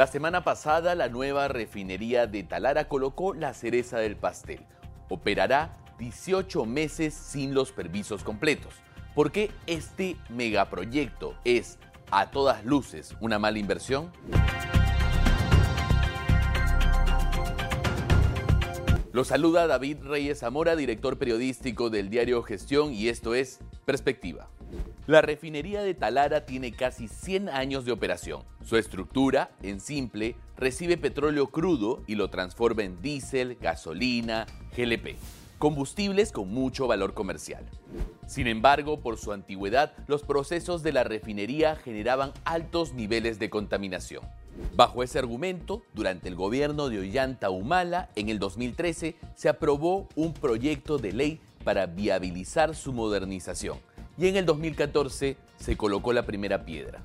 La 0.00 0.06
semana 0.06 0.42
pasada, 0.44 0.94
la 0.94 1.10
nueva 1.10 1.48
refinería 1.48 2.26
de 2.26 2.42
Talara 2.42 2.88
colocó 2.88 3.34
la 3.34 3.52
cereza 3.52 3.98
del 3.98 4.16
pastel. 4.16 4.64
Operará 5.10 5.76
18 5.98 6.64
meses 6.64 7.12
sin 7.12 7.52
los 7.52 7.70
permisos 7.70 8.24
completos. 8.24 8.72
¿Por 9.14 9.30
qué 9.30 9.50
este 9.66 10.16
megaproyecto 10.30 11.34
es, 11.44 11.78
a 12.10 12.30
todas 12.30 12.64
luces, 12.64 13.14
una 13.20 13.38
mala 13.38 13.58
inversión? 13.58 14.10
Lo 19.12 19.24
saluda 19.24 19.66
David 19.66 19.98
Reyes 20.02 20.38
Zamora, 20.38 20.76
director 20.76 21.18
periodístico 21.18 21.90
del 21.90 22.08
diario 22.08 22.42
Gestión, 22.42 22.94
y 22.94 23.08
esto 23.08 23.34
es 23.34 23.58
Perspectiva. 23.84 24.48
La 25.06 25.22
refinería 25.22 25.82
de 25.82 25.94
Talara 25.94 26.46
tiene 26.46 26.72
casi 26.72 27.08
100 27.08 27.48
años 27.48 27.84
de 27.84 27.92
operación. 27.92 28.42
Su 28.64 28.76
estructura, 28.76 29.50
en 29.62 29.80
simple, 29.80 30.36
recibe 30.56 30.96
petróleo 30.96 31.48
crudo 31.48 32.02
y 32.06 32.14
lo 32.14 32.30
transforma 32.30 32.84
en 32.84 33.02
diésel, 33.02 33.56
gasolina, 33.60 34.46
GLP, 34.76 35.16
combustibles 35.58 36.30
con 36.30 36.48
mucho 36.48 36.86
valor 36.86 37.14
comercial. 37.14 37.66
Sin 38.28 38.46
embargo, 38.46 39.00
por 39.00 39.18
su 39.18 39.32
antigüedad, 39.32 39.94
los 40.06 40.22
procesos 40.22 40.84
de 40.84 40.92
la 40.92 41.02
refinería 41.02 41.74
generaban 41.74 42.32
altos 42.44 42.94
niveles 42.94 43.40
de 43.40 43.50
contaminación. 43.50 44.22
Bajo 44.76 45.02
ese 45.02 45.18
argumento, 45.18 45.82
durante 45.94 46.28
el 46.28 46.36
gobierno 46.36 46.88
de 46.88 47.00
Ollanta 47.00 47.50
Humala, 47.50 48.10
en 48.14 48.28
el 48.28 48.38
2013, 48.38 49.16
se 49.34 49.48
aprobó 49.48 50.06
un 50.14 50.34
proyecto 50.34 50.98
de 50.98 51.12
ley 51.12 51.40
para 51.64 51.86
viabilizar 51.86 52.76
su 52.76 52.92
modernización 52.92 53.78
y 54.20 54.28
en 54.28 54.36
el 54.36 54.44
2014 54.44 55.38
se 55.56 55.76
colocó 55.78 56.12
la 56.12 56.26
primera 56.26 56.66
piedra. 56.66 57.00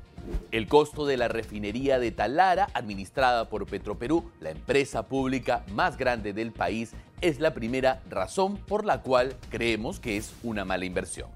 El 0.52 0.68
costo 0.68 1.06
de 1.06 1.16
la 1.16 1.30
refinería 1.30 1.98
de 1.98 2.12
Talara, 2.12 2.68
administrada 2.74 3.48
por 3.48 3.66
Petroperú, 3.68 4.30
la 4.42 4.50
empresa 4.50 5.08
pública 5.08 5.64
más 5.72 5.98
grande 5.98 6.34
del 6.34 6.52
país, 6.52 6.92
es 7.22 7.40
la 7.40 7.54
primera 7.54 8.02
razón 8.10 8.58
por 8.58 8.84
la 8.84 9.02
cual 9.02 9.38
creemos 9.50 10.02
que 10.02 10.18
es 10.18 10.34
una 10.44 10.66
mala 10.66 10.84
inversión. 10.84 11.30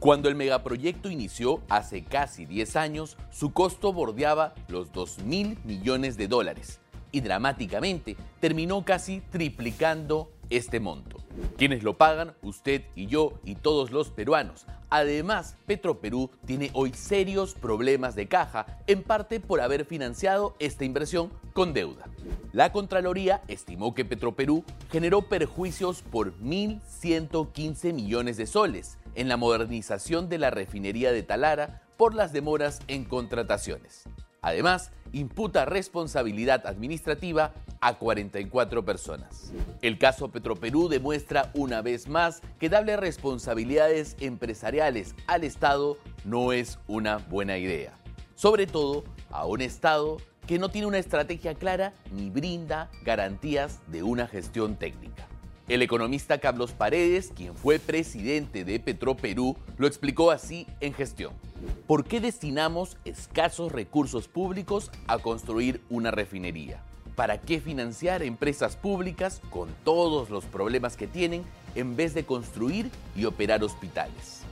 Cuando 0.00 0.28
el 0.28 0.34
megaproyecto 0.34 1.10
inició 1.10 1.62
hace 1.70 2.04
casi 2.04 2.44
10 2.44 2.76
años, 2.76 3.16
su 3.30 3.54
costo 3.54 3.94
bordeaba 3.94 4.54
los 4.68 4.92
2 4.92 5.20
mil 5.20 5.56
millones 5.64 6.18
de 6.18 6.28
dólares 6.28 6.78
y 7.10 7.20
dramáticamente 7.22 8.16
terminó 8.40 8.84
casi 8.84 9.22
triplicando 9.30 10.30
este 10.50 10.80
monto. 10.80 11.18
Quienes 11.56 11.82
lo 11.82 11.98
pagan, 11.98 12.34
usted 12.42 12.82
y 12.94 13.06
yo 13.06 13.34
y 13.44 13.56
todos 13.56 13.90
los 13.90 14.10
peruanos. 14.10 14.66
Además, 14.88 15.56
Petroperú 15.66 16.30
tiene 16.46 16.70
hoy 16.72 16.92
serios 16.92 17.54
problemas 17.54 18.14
de 18.14 18.28
caja, 18.28 18.78
en 18.86 19.02
parte 19.02 19.40
por 19.40 19.60
haber 19.60 19.84
financiado 19.84 20.54
esta 20.58 20.84
inversión 20.84 21.32
con 21.52 21.72
deuda. 21.72 22.04
La 22.52 22.72
Contraloría 22.72 23.42
estimó 23.48 23.94
que 23.94 24.04
Petroperú 24.04 24.64
generó 24.90 25.22
perjuicios 25.22 26.02
por 26.02 26.38
1.115 26.38 27.92
millones 27.92 28.36
de 28.36 28.46
soles 28.46 28.98
en 29.14 29.28
la 29.28 29.36
modernización 29.36 30.28
de 30.28 30.38
la 30.38 30.50
refinería 30.50 31.12
de 31.12 31.22
Talara 31.22 31.82
por 31.96 32.14
las 32.14 32.32
demoras 32.32 32.80
en 32.88 33.04
contrataciones. 33.04 34.04
Además, 34.46 34.92
imputa 35.12 35.64
responsabilidad 35.64 36.68
administrativa 36.68 37.52
a 37.80 37.98
44 37.98 38.84
personas. 38.84 39.52
El 39.82 39.98
caso 39.98 40.30
Petroperú 40.30 40.88
demuestra 40.88 41.50
una 41.54 41.82
vez 41.82 42.06
más 42.06 42.42
que 42.60 42.68
darle 42.68 42.96
responsabilidades 42.96 44.16
empresariales 44.20 45.16
al 45.26 45.42
Estado 45.42 45.98
no 46.24 46.52
es 46.52 46.78
una 46.86 47.16
buena 47.16 47.58
idea. 47.58 47.98
Sobre 48.36 48.68
todo 48.68 49.02
a 49.30 49.46
un 49.46 49.62
Estado 49.62 50.18
que 50.46 50.60
no 50.60 50.68
tiene 50.68 50.86
una 50.86 50.98
estrategia 50.98 51.56
clara 51.56 51.92
ni 52.12 52.30
brinda 52.30 52.88
garantías 53.02 53.80
de 53.88 54.04
una 54.04 54.28
gestión 54.28 54.76
técnica. 54.76 55.26
El 55.68 55.82
economista 55.82 56.38
Carlos 56.38 56.70
Paredes, 56.70 57.32
quien 57.34 57.56
fue 57.56 57.80
presidente 57.80 58.64
de 58.64 58.78
Petroperú, 58.78 59.56
lo 59.78 59.88
explicó 59.88 60.30
así 60.30 60.64
en 60.80 60.94
gestión. 60.94 61.32
¿Por 61.88 62.04
qué 62.04 62.20
destinamos 62.20 62.96
escasos 63.04 63.72
recursos 63.72 64.28
públicos 64.28 64.92
a 65.08 65.18
construir 65.18 65.80
una 65.90 66.12
refinería? 66.12 66.80
¿Para 67.16 67.40
qué 67.40 67.60
financiar 67.60 68.22
empresas 68.22 68.76
públicas 68.76 69.40
con 69.50 69.68
todos 69.82 70.30
los 70.30 70.44
problemas 70.44 70.96
que 70.96 71.08
tienen 71.08 71.42
en 71.74 71.96
vez 71.96 72.14
de 72.14 72.24
construir 72.24 72.88
y 73.16 73.24
operar 73.24 73.64
hospitales? 73.64 74.42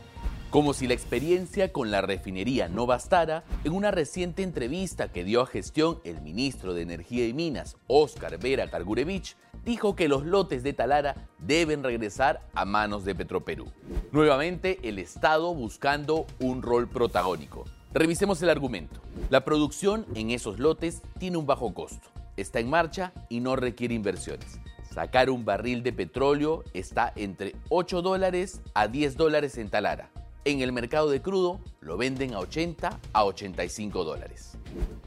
Como 0.54 0.72
si 0.72 0.86
la 0.86 0.94
experiencia 0.94 1.72
con 1.72 1.90
la 1.90 2.00
refinería 2.00 2.68
no 2.68 2.86
bastara, 2.86 3.42
en 3.64 3.72
una 3.72 3.90
reciente 3.90 4.44
entrevista 4.44 5.10
que 5.10 5.24
dio 5.24 5.40
a 5.40 5.46
gestión 5.46 5.98
el 6.04 6.20
ministro 6.22 6.74
de 6.74 6.82
Energía 6.82 7.26
y 7.26 7.32
Minas, 7.32 7.76
Óscar 7.88 8.38
Vera 8.38 8.70
Cargurevich, 8.70 9.36
dijo 9.64 9.96
que 9.96 10.06
los 10.06 10.24
lotes 10.24 10.62
de 10.62 10.72
Talara 10.72 11.16
deben 11.40 11.82
regresar 11.82 12.40
a 12.54 12.64
manos 12.64 13.04
de 13.04 13.16
Petroperú. 13.16 13.66
Nuevamente, 14.12 14.78
el 14.84 15.00
Estado 15.00 15.52
buscando 15.52 16.24
un 16.38 16.62
rol 16.62 16.86
protagónico. 16.86 17.64
Revisemos 17.92 18.40
el 18.40 18.50
argumento. 18.50 19.00
La 19.30 19.44
producción 19.44 20.06
en 20.14 20.30
esos 20.30 20.60
lotes 20.60 21.02
tiene 21.18 21.36
un 21.36 21.46
bajo 21.46 21.74
costo, 21.74 22.10
está 22.36 22.60
en 22.60 22.70
marcha 22.70 23.12
y 23.28 23.40
no 23.40 23.56
requiere 23.56 23.94
inversiones. 23.94 24.60
Sacar 24.88 25.30
un 25.30 25.44
barril 25.44 25.82
de 25.82 25.92
petróleo 25.92 26.62
está 26.74 27.12
entre 27.16 27.56
8 27.70 28.02
dólares 28.02 28.60
a 28.74 28.86
10 28.86 29.16
dólares 29.16 29.58
en 29.58 29.68
Talara 29.68 30.12
en 30.44 30.60
el 30.60 30.72
mercado 30.72 31.10
de 31.10 31.22
crudo 31.22 31.60
lo 31.80 31.96
venden 31.96 32.34
a 32.34 32.38
80 32.40 33.00
a 33.12 33.24
85 33.24 34.04
dólares. 34.04 34.58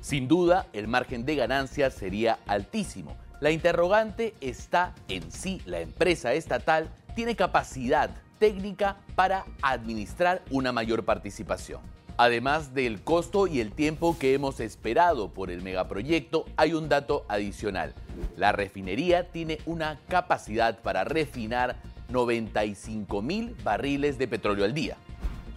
Sin 0.01 0.27
duda, 0.27 0.67
el 0.73 0.87
margen 0.87 1.25
de 1.25 1.35
ganancia 1.35 1.91
sería 1.91 2.39
altísimo. 2.47 3.15
La 3.39 3.51
interrogante 3.51 4.33
está 4.41 4.95
en 5.07 5.31
si 5.31 5.61
la 5.65 5.79
empresa 5.79 6.33
estatal 6.33 6.89
tiene 7.15 7.35
capacidad 7.35 8.09
técnica 8.39 8.97
para 9.15 9.45
administrar 9.61 10.43
una 10.49 10.71
mayor 10.71 11.05
participación. 11.05 11.81
Además 12.19 12.73
del 12.73 13.03
costo 13.03 13.45
y 13.45 13.59
el 13.59 13.73
tiempo 13.73 14.17
que 14.17 14.33
hemos 14.33 14.59
esperado 14.59 15.29
por 15.29 15.51
el 15.51 15.61
megaproyecto, 15.61 16.45
hay 16.55 16.73
un 16.73 16.89
dato 16.89 17.25
adicional. 17.27 17.93
La 18.37 18.51
refinería 18.53 19.31
tiene 19.31 19.59
una 19.67 19.99
capacidad 20.07 20.79
para 20.81 21.03
refinar 21.03 21.75
95 22.09 23.21
mil 23.21 23.55
barriles 23.63 24.17
de 24.17 24.27
petróleo 24.27 24.65
al 24.65 24.73
día. 24.73 24.97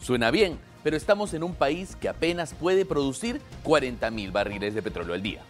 Suena 0.01 0.31
bien, 0.31 0.59
pero 0.83 0.97
estamos 0.97 1.35
en 1.35 1.43
un 1.43 1.55
país 1.55 1.95
que 1.95 2.09
apenas 2.09 2.55
puede 2.55 2.87
producir 2.87 3.41
40 3.63 4.11
mil 4.11 4.33
barriles 4.33 4.75
de 4.75 4.83
petróleo 4.83 5.15
al 5.15 5.23
día. 5.23 5.43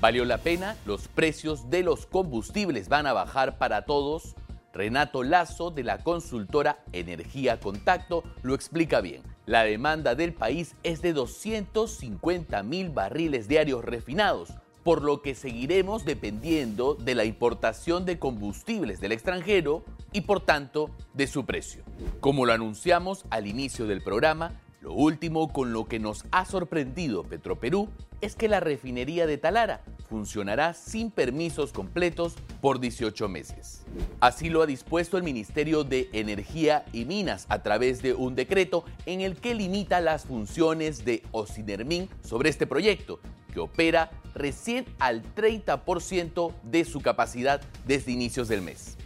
¿Valió 0.00 0.26
la 0.26 0.38
pena? 0.38 0.76
¿Los 0.84 1.08
precios 1.08 1.70
de 1.70 1.82
los 1.82 2.04
combustibles 2.04 2.90
van 2.90 3.06
a 3.06 3.14
bajar 3.14 3.56
para 3.56 3.86
todos? 3.86 4.36
Renato 4.74 5.22
Lazo 5.22 5.70
de 5.70 5.84
la 5.84 5.98
consultora 5.98 6.84
Energía 6.92 7.60
Contacto 7.60 8.24
lo 8.42 8.54
explica 8.54 9.00
bien. 9.00 9.22
La 9.46 9.64
demanda 9.64 10.14
del 10.14 10.34
país 10.34 10.74
es 10.82 11.00
de 11.00 11.12
250 11.12 12.62
mil 12.62 12.90
barriles 12.90 13.48
diarios 13.48 13.84
refinados, 13.84 14.50
por 14.84 15.02
lo 15.02 15.22
que 15.22 15.34
seguiremos 15.34 16.04
dependiendo 16.04 16.94
de 16.94 17.14
la 17.14 17.24
importación 17.24 18.04
de 18.04 18.18
combustibles 18.18 19.00
del 19.00 19.12
extranjero 19.12 19.82
y 20.12 20.20
por 20.20 20.40
tanto 20.40 20.90
de 21.14 21.26
su 21.26 21.44
precio. 21.44 21.82
Como 22.20 22.46
lo 22.46 22.52
anunciamos 22.52 23.24
al 23.30 23.46
inicio 23.46 23.86
del 23.86 24.02
programa, 24.02 24.52
lo 24.82 24.92
último 24.92 25.50
con 25.50 25.72
lo 25.72 25.86
que 25.86 25.98
nos 25.98 26.26
ha 26.30 26.44
sorprendido 26.44 27.24
Petroperú 27.24 27.88
es 28.20 28.36
que 28.36 28.48
la 28.48 28.60
refinería 28.60 29.26
de 29.26 29.38
Talara 29.38 29.80
funcionará 30.10 30.74
sin 30.74 31.10
permisos 31.10 31.72
completos 31.72 32.34
por 32.60 32.80
18 32.80 33.28
meses. 33.28 33.82
Así 34.20 34.50
lo 34.50 34.60
ha 34.60 34.66
dispuesto 34.66 35.16
el 35.16 35.22
Ministerio 35.22 35.84
de 35.84 36.10
Energía 36.12 36.84
y 36.92 37.06
Minas 37.06 37.46
a 37.48 37.62
través 37.62 38.02
de 38.02 38.12
un 38.12 38.34
decreto 38.34 38.84
en 39.06 39.22
el 39.22 39.36
que 39.36 39.54
limita 39.54 40.02
las 40.02 40.24
funciones 40.24 41.06
de 41.06 41.22
Ocinermin 41.32 42.08
sobre 42.22 42.50
este 42.50 42.66
proyecto 42.66 43.20
que 43.52 43.60
opera 43.60 44.10
recién 44.34 44.84
al 44.98 45.22
30% 45.34 46.52
de 46.62 46.84
su 46.84 47.00
capacidad 47.00 47.60
desde 47.86 48.12
inicios 48.12 48.48
del 48.48 48.62
mes. 48.62 48.96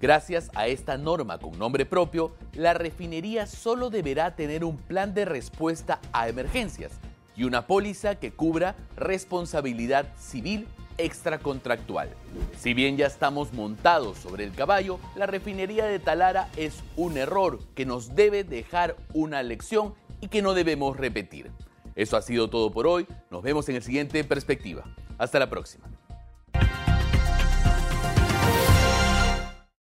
Gracias 0.00 0.50
a 0.54 0.66
esta 0.66 0.96
norma 0.96 1.38
con 1.38 1.58
nombre 1.58 1.84
propio, 1.84 2.32
la 2.54 2.74
refinería 2.74 3.46
solo 3.46 3.90
deberá 3.90 4.34
tener 4.34 4.64
un 4.64 4.76
plan 4.76 5.14
de 5.14 5.24
respuesta 5.24 6.00
a 6.12 6.28
emergencias 6.28 6.92
y 7.36 7.44
una 7.44 7.66
póliza 7.66 8.16
que 8.16 8.32
cubra 8.32 8.74
responsabilidad 8.96 10.06
civil 10.18 10.66
extracontractual. 10.98 12.10
Si 12.58 12.74
bien 12.74 12.96
ya 12.96 13.06
estamos 13.06 13.52
montados 13.52 14.18
sobre 14.18 14.44
el 14.44 14.52
caballo, 14.52 14.98
la 15.14 15.26
refinería 15.26 15.86
de 15.86 16.00
Talara 16.00 16.48
es 16.56 16.82
un 16.96 17.16
error 17.16 17.60
que 17.74 17.86
nos 17.86 18.14
debe 18.14 18.44
dejar 18.44 18.96
una 19.14 19.42
lección 19.42 19.94
y 20.20 20.28
que 20.28 20.42
no 20.42 20.54
debemos 20.54 20.96
repetir. 20.96 21.52
Eso 21.98 22.16
ha 22.16 22.22
sido 22.22 22.48
todo 22.48 22.70
por 22.70 22.86
hoy. 22.86 23.08
Nos 23.28 23.42
vemos 23.42 23.68
en 23.68 23.74
el 23.74 23.82
siguiente 23.82 24.22
Perspectiva. 24.22 24.84
Hasta 25.18 25.40
la 25.40 25.50
próxima. 25.50 25.97